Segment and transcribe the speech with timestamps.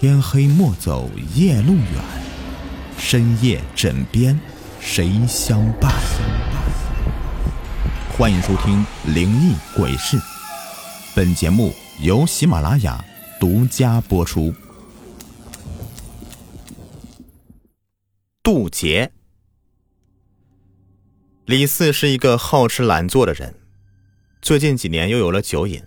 [0.00, 1.84] 天黑莫走夜路远，
[2.96, 4.38] 深夜枕边
[4.78, 5.92] 谁相伴？
[8.16, 10.16] 欢迎收听《灵异鬼事》，
[11.16, 13.04] 本节目由喜马拉雅
[13.40, 14.54] 独家播出。
[18.40, 19.10] 渡劫。
[21.44, 23.52] 李四是一个好吃懒做的人，
[24.40, 25.82] 最近几年又有了酒瘾，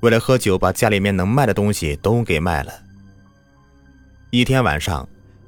[0.00, 2.84] 为了喝酒，把家里面能卖的东西都给卖了。
[4.34, 5.06] 一天晚上，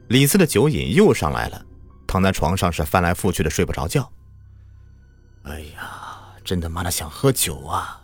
[0.09, 1.65] 李四的酒瘾又上来了，
[2.07, 4.13] 躺在床上是翻来覆去的睡不着觉。
[5.45, 7.99] 哎呀，真他妈的想喝酒啊！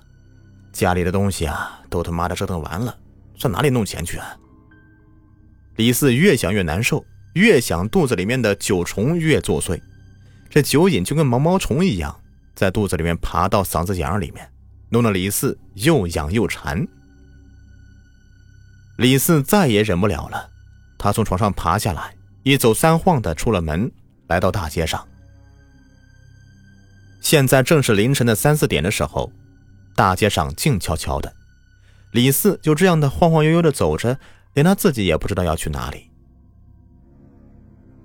[0.73, 2.99] 家里的东西啊，都他妈的折腾完了，
[3.35, 4.35] 上哪里弄钱去啊？
[5.77, 9.79] 李四越想越难受，越想肚子里面的酒虫越作祟，
[10.49, 12.19] 这酒瘾就跟毛毛虫一样，
[12.55, 14.51] 在肚子里面爬到嗓子眼里面，
[14.89, 16.89] 弄得李四又痒又馋。
[18.97, 20.49] 李四再也忍不了了。
[21.01, 23.91] 他从床上爬下来，一走三晃的出了门，
[24.27, 25.03] 来到大街上。
[27.23, 29.33] 现在正是凌晨的三四点的时候，
[29.97, 31.33] 大街上静悄悄的。
[32.13, 34.19] 李四就这样的晃晃悠悠的走着，
[34.53, 36.11] 连他自己也不知道要去哪里。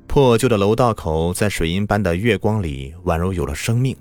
[0.08, 3.94] 破旧的楼道口在水银般的月光里，宛如有了生命，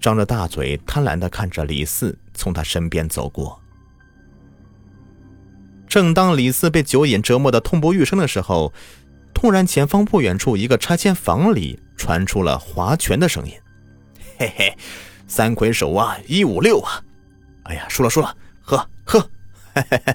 [0.00, 3.60] 张着大嘴，贪婪的看着李四从他身边走过。
[5.88, 8.72] 正当李四被酒瘾折磨的痛不欲生的时候，
[9.32, 13.52] 突然前方不远处一个拆迁房里传出了划拳的声音
[14.38, 14.76] ：“嘿嘿，
[15.26, 17.02] 三魁首啊，一五六啊！
[17.64, 19.20] 哎呀，输了输了，喝喝！”
[19.74, 20.14] 嘿嘿嘿。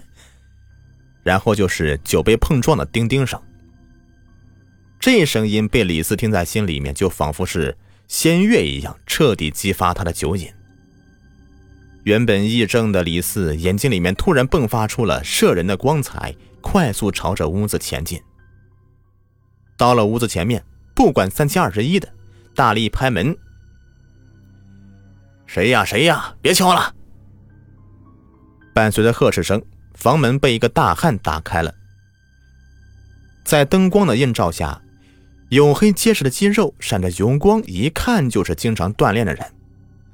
[1.23, 3.39] 然后就是酒杯碰撞的叮叮声。
[4.99, 7.77] 这声音被李四听在心里面，就仿佛是
[8.07, 10.51] 仙乐一样，彻底激发他的酒瘾。
[12.03, 18.19] 原本义正的李四眼睛里面突然迸发出了摄人的光彩，快速朝着屋子前进。
[19.77, 20.63] 到了屋子前面，
[20.95, 22.11] 不管三七二十一的，
[22.55, 23.35] 大力拍门
[25.45, 25.85] ：“谁呀？
[25.85, 26.33] 谁呀？
[26.41, 26.95] 别敲了！”
[28.73, 29.61] 伴随着呵斥声，
[29.93, 31.73] 房门被一个大汉打开了。
[33.43, 34.81] 在灯光的映照下，
[35.49, 39.45] 黝黑结实的肌肉闪着油光，一看就是经常锻炼的人。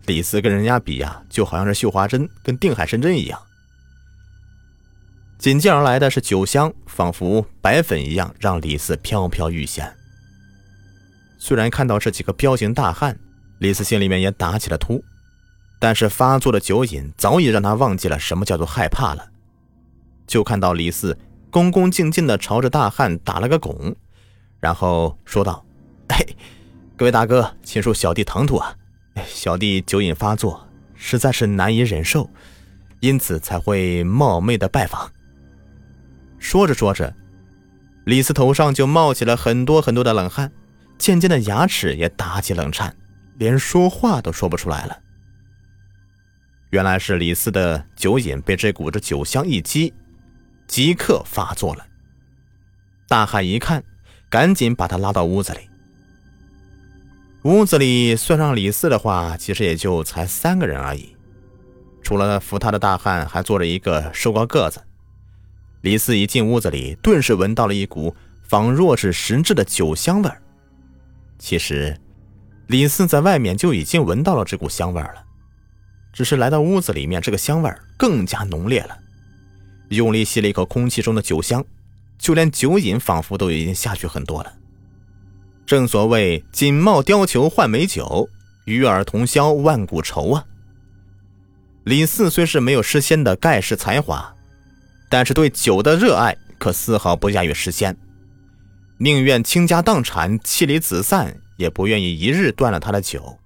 [0.07, 3.39] 李四跟人家比呀，就好像是绣花针跟定海神针一样。
[5.37, 9.93] 紧接而来的是酒香，仿佛白粉一样，让李四飘飘欲仙。
[11.37, 13.19] 虽然看到这几个彪形大汉，
[13.59, 15.03] 李四心里面也打起了突，
[15.77, 19.29] 但是发作的酒瘾早已让他忘记了什么叫做害怕了。
[20.25, 21.17] 就看到李四
[21.51, 23.93] 恭恭敬敬地朝着大汉打了个拱，
[24.61, 25.65] 然后说道
[26.09, 26.35] ：“嘿，
[26.95, 28.73] 各位大哥，请恕小弟唐突啊。”
[29.25, 32.29] 小弟酒瘾发作，实在是难以忍受，
[32.99, 35.11] 因此才会冒昧的拜访。
[36.39, 37.15] 说着说着，
[38.05, 40.51] 李四头上就冒起了很多很多的冷汗，
[40.97, 42.95] 渐渐的牙齿也打起冷颤，
[43.37, 44.97] 连说话都说不出来了。
[46.69, 49.93] 原来是李四的酒瘾被这股子酒香一激，
[50.67, 51.85] 即刻发作了。
[53.07, 53.83] 大汉一看，
[54.29, 55.69] 赶紧把他拉到屋子里。
[57.43, 61.15] 屋子里算上李四的话，其实也就才三个人而已。
[62.01, 64.81] 除了扶他的大汉，还坐着一个瘦高个子。
[65.81, 70.41] 李四一进屋子里，顿时闻到了一股仿若是实质的酒香味儿。
[71.37, 71.95] 其实，
[72.67, 75.23] 李四在外面就已经闻到了这股香味儿了，
[76.11, 78.97] 只是来到屋子里面，这个香味儿更加浓烈了。
[79.89, 81.63] 用力吸了一口空气中的酒香，
[82.17, 84.53] 就连酒瘾仿佛都已经下去很多了。
[85.67, 88.29] 正所谓锦帽貂裘换美酒，
[88.63, 90.45] 与尔同销万古愁啊！
[91.83, 94.33] 李四虽是没有诗仙的盖世才华，
[95.09, 97.97] 但是对酒的热爱可丝毫不亚于诗仙，
[98.97, 103.37] 宁愿倾家荡产、妻离子散，也不愿意一日断了他的酒。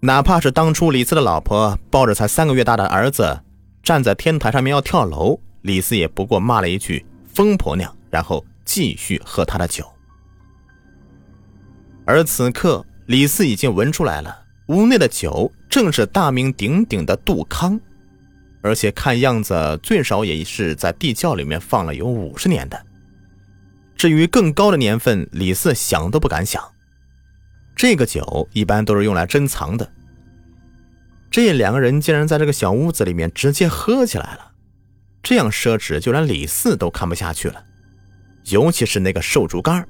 [0.00, 3.40] 哪怕是当初李四的老婆抱着才三个月大的儿子
[3.80, 9.84] 站在天台上面要跳楼，李四也不过骂了一句“疯婆娘”，然后继续喝他的酒。
[12.10, 14.36] 而此刻，李四已经闻出来了，
[14.66, 17.80] 屋内的酒正是大名鼎鼎的杜康，
[18.62, 22.84] 而且看样子最少也是在地窖里面放了有五十年的。
[23.94, 26.60] 至于更高的年份，李四想都不敢想。
[27.76, 29.88] 这个酒一般都是用来珍藏的。
[31.30, 34.50] 这两个人竟然在这个小屋子里面直接喝起来了，
[35.22, 37.64] 这样奢侈，就连李四都看不下去了，
[38.46, 39.86] 尤其是那个瘦竹竿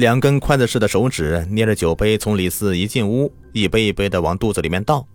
[0.00, 5.06] 两根筷子似的手指捏着酒杯，从李四一进屋，一杯一杯的往肚子里面倒，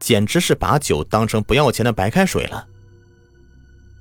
[0.00, 2.66] 简直是把酒当成不要钱的白开水了。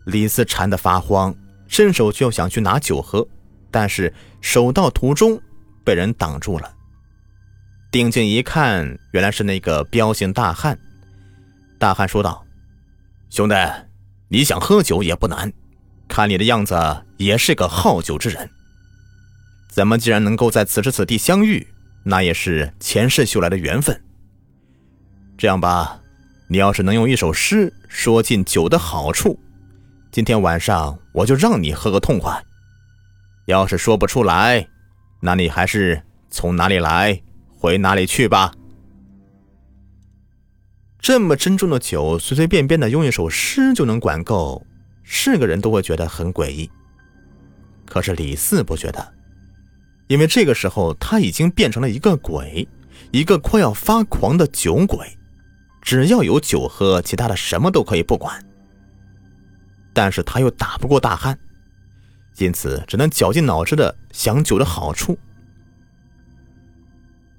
[0.08, 1.34] 李四馋得发慌，
[1.68, 3.26] 伸手就想去拿酒喝，
[3.70, 4.12] 但是
[4.42, 5.40] 手到途中
[5.84, 6.74] 被人挡住了。
[7.92, 10.76] 定睛一看，原来是那个彪形大汉。
[11.78, 12.44] 大汉说道
[13.30, 13.56] ：“兄弟，
[14.28, 15.54] 你想喝酒也不难，
[16.08, 16.76] 看你的样子
[17.18, 18.50] 也是个好酒之人。
[19.76, 21.68] 咱们既然能够在此时此地相遇，
[22.02, 24.02] 那也是前世修来的缘分。
[25.38, 26.00] 这样吧，
[26.48, 29.38] 你要是能用一首诗说尽酒的好处，
[30.14, 32.42] 今天晚上我就让你喝个痛快。
[33.48, 34.66] 要是说不出来，
[35.20, 38.54] 那你还是从哪里来回哪里去吧。”
[41.02, 44.66] 这么珍重的酒，随随便便的用一首诗就能管够，
[45.04, 46.72] 是个人都会觉得很诡异。
[47.86, 49.15] 可是李四不觉得，
[50.08, 52.68] 因为这个时候他已经变成了一个鬼，
[53.12, 55.18] 一个快要发狂的酒鬼，
[55.82, 58.44] 只要有酒喝，其他的什么都可以不管。
[59.94, 61.38] 但是他又打不过大汉，
[62.38, 65.18] 因此只能绞尽脑汁的想酒的好处。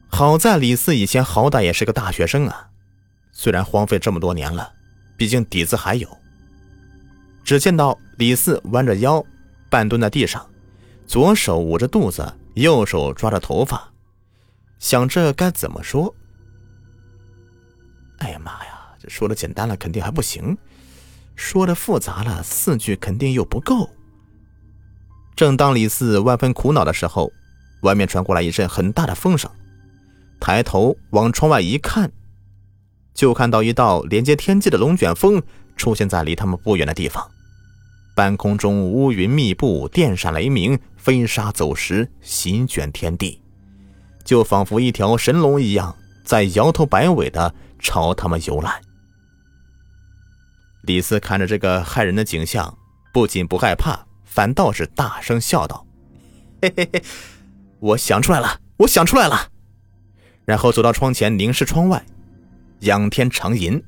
[0.08, 2.68] 好在李四以前好歹也是个大学生啊。
[3.32, 4.72] 虽然荒废这么多年了，
[5.16, 6.08] 毕竟底子还有。
[7.44, 9.22] 只见到李四弯着腰，
[9.68, 10.44] 半蹲在地上，
[11.06, 12.26] 左手捂着肚子，
[12.56, 13.92] 右手抓着头发，
[14.78, 16.14] 想着该怎么说。
[18.18, 20.56] 哎呀妈呀，这说的简单了肯定还不行，
[21.34, 23.90] 说的复杂了四句肯定又不够。
[25.34, 27.30] 正当李四万分苦恼的时候，
[27.82, 29.50] 外面传过来一阵很大的风声，
[30.40, 32.10] 抬头往窗外一看。
[33.12, 35.42] 就看到一道连接天际的龙卷风
[35.76, 37.30] 出现在离他们不远的地方，
[38.14, 43.40] 半空中乌云密布，电闪雷鸣，飞沙走石，席卷天地，
[44.24, 48.80] 就仿佛一条神龙一样在摇头摆尾的朝他们游来。
[50.82, 52.76] 李斯看着这个骇人的景象，
[53.12, 55.86] 不仅不害怕，反倒是大声笑道
[56.60, 57.00] ：“嘿嘿嘿，
[57.78, 59.52] 我想出来了，我想出来了！”
[60.44, 62.04] 然后走到窗前，凝视窗外。
[62.80, 63.80] 仰天长吟：“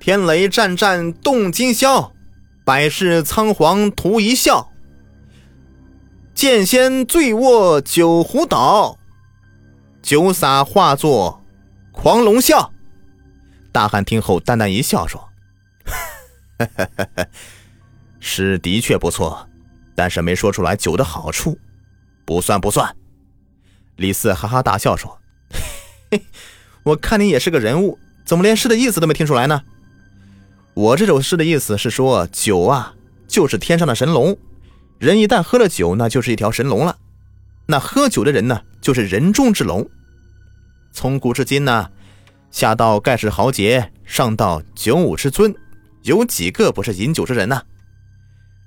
[0.00, 2.12] 天雷战战动今宵，
[2.64, 4.72] 百世仓皇图一笑。
[6.38, 8.96] 剑仙醉卧九湖岛，
[10.00, 11.44] 酒洒化作
[11.90, 12.70] 狂龙啸。”
[13.74, 15.28] 大汉听后淡淡一笑，说
[18.20, 19.48] ：“诗的确不错，
[19.96, 21.58] 但是没说出来酒的好处，
[22.24, 22.94] 不算不算。”
[23.98, 25.20] 李四哈哈大笑说：“。
[26.84, 29.60] ”我看你也是个人物，怎么连诗的意思都没听出来呢？
[30.74, 32.94] 我这首诗的意思是说，酒啊，
[33.26, 34.38] 就是天上的神龙，
[34.98, 36.98] 人一旦喝了酒，那就是一条神龙了。
[37.66, 39.88] 那喝酒的人呢，就是人中之龙。
[40.92, 41.90] 从古至今呢，
[42.50, 45.54] 下到盖世豪杰，上到九五之尊，
[46.02, 47.62] 有几个不是饮酒之人呢？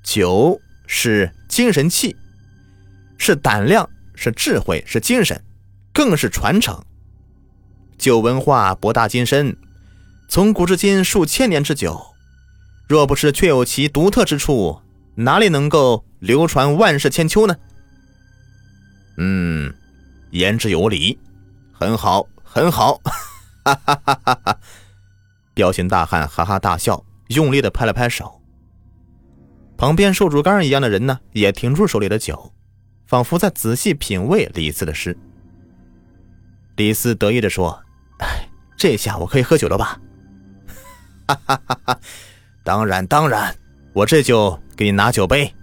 [0.04, 2.16] 酒是精神气，
[3.18, 5.44] 是胆量，是智慧，是精神，
[5.92, 6.82] 更是传承。
[7.98, 9.58] 酒文化博大精深，
[10.30, 12.16] 从古至今数千年之久，
[12.88, 14.82] 若不是确有其独特之处，
[15.16, 17.56] 哪里能够流传万世千秋呢？
[19.18, 19.74] 嗯，
[20.30, 21.20] 言之有理，
[21.74, 23.02] 很好，很好，
[23.66, 24.58] 哈哈哈哈哈！
[25.54, 28.40] 彪形大汉哈哈大笑，用力的拍了拍手。
[29.78, 32.54] 旁边瘦竹竿一样的人呢，也停住手里的酒，
[33.08, 35.18] 仿佛在仔细品味李斯的诗。
[36.76, 37.84] 李斯得意的说。
[38.78, 40.00] 这下我可以喝酒了吧？
[41.28, 42.00] 哈哈哈哈
[42.64, 43.56] 当然当然，
[43.94, 45.54] 我这就给你拿酒杯。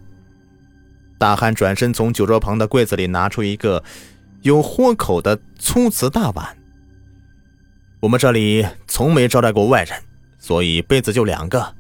[1.19, 3.83] 大汉转身从酒桌旁的柜子里拿出一个
[4.43, 6.57] 有豁口的粗瓷大碗。
[8.01, 10.01] 我们这里从没招待过外人，
[10.39, 11.75] 所以杯子就两个，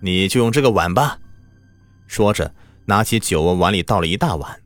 [0.00, 1.18] 你就用这个碗吧。
[2.08, 2.52] 说着，
[2.86, 4.60] 拿起酒往碗里倒了一大碗。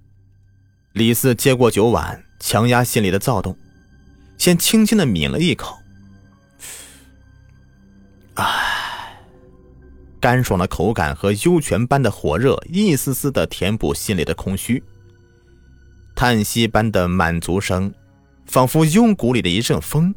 [0.93, 3.59] 李四接过酒碗，强压心里的躁动，
[4.39, 5.79] 先轻轻的抿了一口。
[8.37, 8.74] 唉，
[10.25, 14.83] 干爽的口感和幽泉般的火热，一丝丝的填补心里的空虚。
[16.17, 17.93] 叹息般的满足声，
[18.47, 20.15] 仿佛幽谷里的一阵风，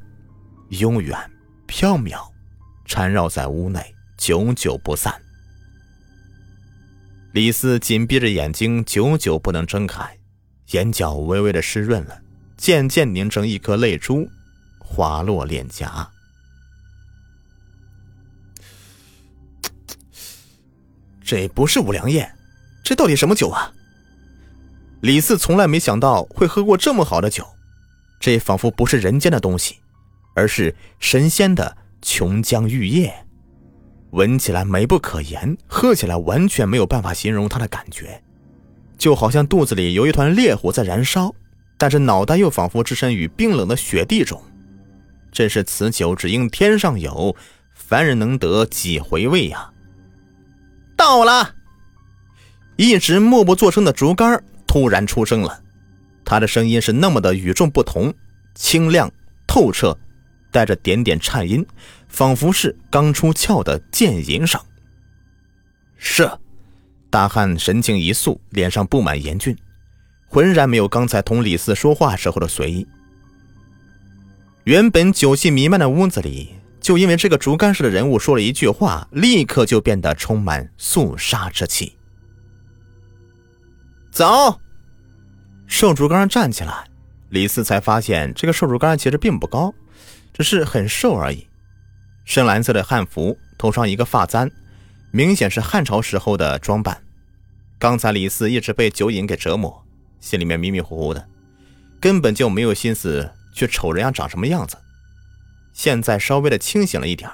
[0.69, 1.19] 悠远
[1.65, 2.21] 飘渺，
[2.85, 3.81] 缠绕在屋内，
[4.17, 5.13] 久久不散。
[7.33, 10.17] 李四紧闭着眼睛，久久不能睁开，
[10.71, 12.17] 眼角微微的湿润了，
[12.55, 14.25] 渐渐凝成一颗泪珠，
[14.79, 16.09] 滑落脸颊。
[21.27, 22.31] 这不是五粮液，
[22.81, 23.73] 这到底什么酒啊？
[25.01, 27.45] 李四从来没想到会喝过这么好的酒，
[28.17, 29.75] 这仿佛不是人间的东西，
[30.33, 33.13] 而是神仙的琼浆玉液。
[34.11, 38.23] 闻起来美不可言，喝起来完全没有办法形容它的感觉，
[38.97, 41.35] 就好像肚子里有一团烈火在燃烧，
[41.77, 44.41] 但是脑袋又仿佛置身于冰冷的雪地中。
[45.33, 47.35] 真是此酒只应天上有，
[47.73, 49.73] 凡人能得几回味呀！
[50.97, 51.55] 到了，
[52.75, 55.61] 一直默不作声的竹竿突然出声了，
[56.25, 58.13] 他的声音是那么的与众不同，
[58.55, 59.09] 清亮
[59.45, 59.97] 透彻，
[60.51, 61.65] 带着点点颤音，
[62.09, 64.59] 仿佛是刚出鞘的剑吟声。
[65.97, 66.29] 是，
[67.09, 69.55] 大汉神情一肃，脸上布满严峻，
[70.27, 72.85] 浑然没有刚才同李四说话时候的随意。
[74.63, 76.55] 原本酒气弥漫的屋子里，
[76.87, 81.97] 就因为这个竹竿式的人物说了一句话，立刻就变得充满肃杀之气。
[84.09, 84.57] 走，
[85.65, 86.87] 瘦竹竿站起来，
[87.27, 89.73] 李四才发现这个瘦竹竿其实并不高，
[90.31, 91.45] 只是很瘦而已。
[92.23, 94.49] 深蓝色的汉服，头上一个发簪，
[95.11, 97.03] 明显是汉朝时候的装扮。
[97.77, 99.85] 刚才李四一直被酒瘾给折磨，
[100.21, 101.27] 心里面迷迷糊糊的，
[101.99, 103.29] 根本就没有心思。
[103.53, 104.77] 去瞅人家长什么样子，
[105.77, 107.29] 现在稍微的清醒了一点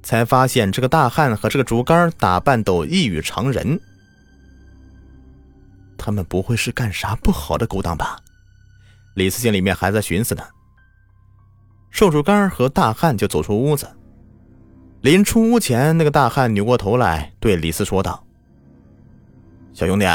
[0.00, 3.80] 才发现这个大汉和这个竹竿打扮都异于常人。
[5.98, 8.20] 他们不会是干啥不好的勾当吧？
[9.14, 10.44] 李四心里面还在寻思呢。
[11.90, 13.88] 瘦竹竿和大汉就走出屋子，
[15.00, 18.24] 临出屋前，那个大汉扭过头来对李四说道
[19.74, 20.06] ：“小兄弟，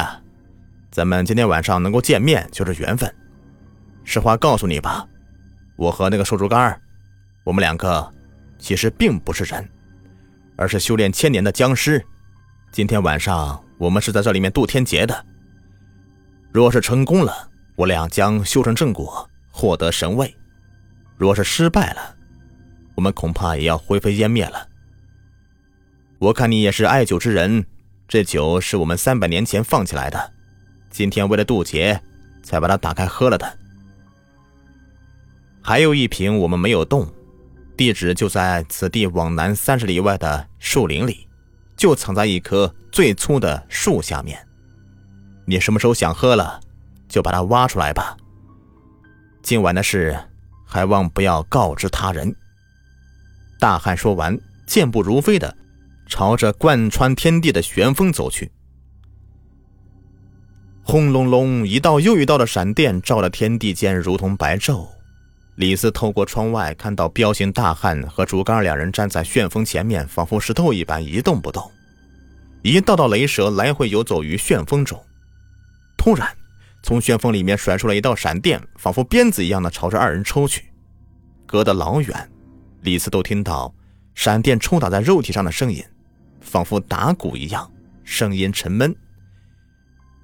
[0.90, 3.14] 咱们今天晚上能够见面就是缘分，
[4.06, 5.06] 实话告诉你吧。”
[5.76, 6.82] 我和那个瘦竹竿
[7.44, 8.08] 我们两个
[8.60, 9.68] 其实并不是人，
[10.56, 12.04] 而是修炼千年的僵尸。
[12.72, 15.26] 今天晚上我们是在这里面渡天劫的。
[16.52, 20.28] 若是成功了，我俩将修成正果，获得神位；
[21.18, 22.16] 若是失败了，
[22.96, 24.68] 我们恐怕也要灰飞烟灭了。
[26.20, 27.66] 我看你也是爱酒之人，
[28.08, 30.34] 这酒是我们三百年前放起来的，
[30.92, 32.00] 今天为了渡劫
[32.44, 33.58] 才把它打开喝了的。
[35.64, 37.08] 还有一瓶我们没有动，
[37.78, 41.28] 地址就在此地往南三十里外的树林里，
[41.76, 44.40] 就藏在一棵最粗的树下面。
[45.46, 46.60] 你什么时候想喝了，
[47.10, 48.16] 就把它挖出来吧。
[49.42, 50.18] 今晚的事，
[50.66, 52.36] 还望不要告知他人。
[53.60, 55.58] 大汉说完，健步如飞的
[56.08, 58.52] 朝着贯穿天地的旋风走去。
[60.84, 64.88] 轰隆隆，一道又一道的闪电照得天地间如同白昼。
[65.62, 71.72] 李四透过窗外看到彪形大汉和竹竿两人站在旋风前面，仿佛石头一般一动不动。
[72.64, 75.00] 一道道雷蛇来回游走于旋风中。
[75.96, 76.28] 突然，
[76.82, 80.66] 从旋风里面甩出了一道闪电，仿佛鞭子一样的朝着二人抽去。
[81.46, 82.32] 隔得老远，
[82.82, 83.72] 李四都听到
[84.16, 85.86] 闪电抽打在肉体上的声音，
[86.40, 87.72] 仿佛打鼓一样，
[88.04, 88.96] 声音沉闷。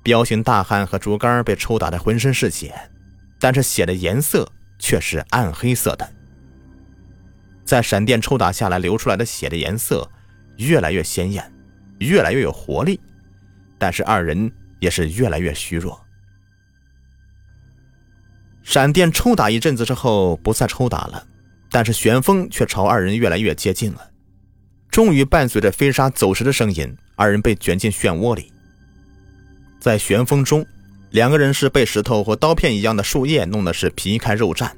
[0.01, 2.73] 彪形大汉和竹竿被抽打的浑身是血，
[3.39, 4.51] 但是血的颜色。
[4.79, 6.13] 却是暗黑色的，
[7.65, 10.09] 在闪电抽打下来流出来的血的颜色
[10.57, 11.51] 越来越鲜艳，
[11.99, 12.99] 越来越有活力，
[13.77, 15.99] 但是二人也是越来越虚弱。
[18.63, 21.25] 闪电抽打一阵子之后不再抽打了，
[21.69, 24.11] 但是旋风却朝二人越来越接近了。
[24.91, 28.51] 终于伴随着飞沙走石的声音，二人被卷进漩涡里，
[29.79, 30.65] 在旋风中。
[31.11, 34.71] 两个人是被石头或刀片一样的树叶弄得是皮开肉绽，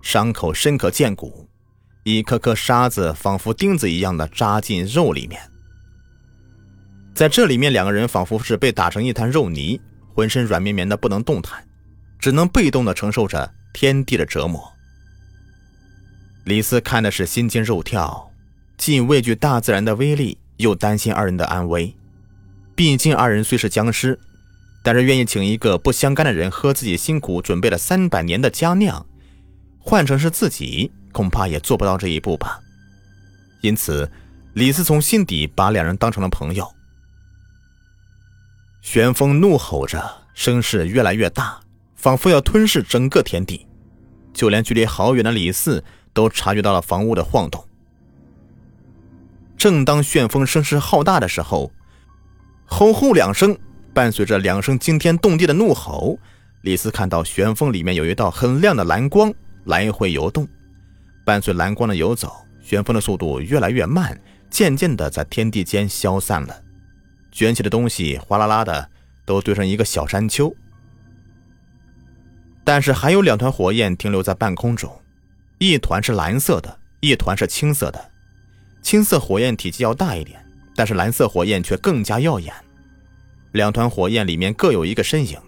[0.00, 1.48] 伤口深可见骨，
[2.04, 5.40] 一颗颗沙子仿佛钉子一样的扎进肉里面。
[7.14, 9.80] 在这里面，两个人仿佛是被打成一滩肉泥，
[10.14, 11.66] 浑身软绵绵的不能动弹，
[12.18, 14.72] 只能被动的承受着天地的折磨。
[16.44, 18.30] 李四看的是心惊肉跳，
[18.76, 21.94] 既畏惧大自然的威力，又担心二人的安危。
[22.74, 24.18] 毕竟二人虽是僵尸。
[24.84, 29.06] 但是愿意请一个不相干的人喝自己辛苦准备了三百年的佳酿，
[29.78, 32.60] 换成是自己，恐怕也做不到这一步吧。
[33.62, 34.12] 因此，
[34.52, 36.70] 李四从心底把两人当成了朋友。
[38.82, 41.58] 旋风怒吼着，声势越来越大，
[41.96, 43.66] 仿佛要吞噬整个天地。
[44.34, 47.66] 就连距离好远的李四都察觉到了房屋的晃动。
[49.56, 51.72] 正当旋风声势浩大的时候，
[52.66, 53.58] 吼吼两声。
[53.94, 56.18] 伴随着两声惊天动地的怒吼，
[56.62, 59.32] 李斯看到旋风里面有一道很亮的蓝光
[59.66, 60.46] 来回游动。
[61.24, 64.20] 伴随蓝光的游走，旋风的速度越来越慢，
[64.50, 66.60] 渐渐的在天地间消散了。
[67.30, 68.90] 卷起的东西哗啦啦的
[69.24, 70.54] 都堆成一个小山丘。
[72.64, 74.90] 但是还有两团火焰停留在半空中，
[75.58, 78.10] 一团是蓝色的，一团是青色的。
[78.82, 82.52] 青色火焰体积要大一点，但是蓝色火焰却更加耀眼。
[83.54, 85.38] 两团火焰里面各有一个身影。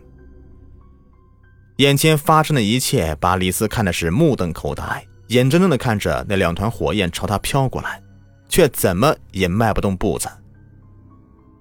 [1.79, 8.01] 眼前发生的一切把李斯看的是目瞪口呆，眼睁睁的看着那两团火焰朝他飘过来，
[8.49, 10.29] 却怎么也迈不动步子。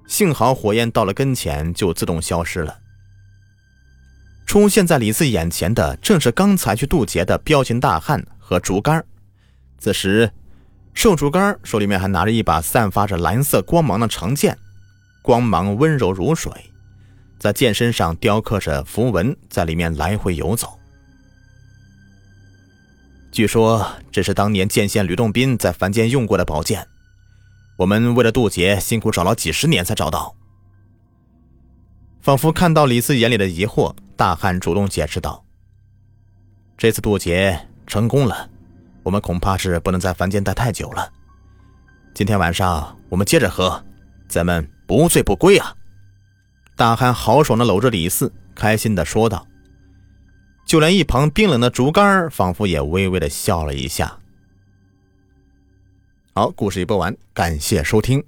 [0.07, 2.77] 幸好火焰到了跟前就自动消失了。
[4.45, 9.03] 出现在李四眼前的正是刚才去渡劫的彪形大汉和竹竿。
[9.79, 10.31] 此时。
[10.93, 14.57] 瘦竹竿手里面还拿着一把散发着蓝色光芒的长剑，
[15.25, 16.53] 光芒温柔如水，
[17.39, 20.77] 在剑身上雕刻着符文，在里面来回游走。
[23.31, 26.87] 据说这是当年剑仙吕洞宾在凡间用过的宝剑，
[27.75, 30.35] 我们为了渡劫辛苦找了几十年才找到。
[32.21, 35.43] 仿佛看到李四眼里的疑惑，大汉主动解释道
[36.77, 38.47] ：“这次渡劫成功了。”
[39.01, 41.11] 我们恐怕是不能在凡间待太久了。
[42.13, 43.83] 今天晚上我们接着喝，
[44.27, 45.75] 咱们不醉不归啊！
[46.75, 49.47] 大汉豪爽的搂着李四，开心的说道。
[50.65, 54.17] 就连一旁冰冷的竹竿仿佛也微微的笑了一下。
[56.33, 58.23] 好，故事已播完，感谢收听。